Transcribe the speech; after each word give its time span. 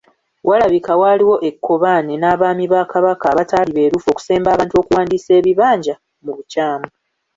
Walabika 0.47 0.93
waaliwo 1.01 1.35
ekkobaane 1.49 2.13
n’Abaami 2.17 2.65
ba 2.71 2.81
Kabaka 2.91 3.25
abataali 3.33 3.71
beerufu 3.73 4.07
okusemba 4.09 4.47
abantu 4.51 4.73
okuwandiisa 4.81 5.31
ebibanja 5.39 5.95
mu 6.23 6.31
bukyamu. 6.37 6.87